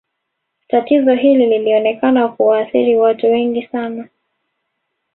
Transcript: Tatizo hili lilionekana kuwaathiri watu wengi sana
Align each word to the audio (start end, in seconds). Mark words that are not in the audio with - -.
Tatizo 0.67 1.13
hili 1.13 1.45
lilionekana 1.45 2.27
kuwaathiri 2.27 2.95
watu 2.95 3.25
wengi 3.27 3.67
sana 3.71 4.09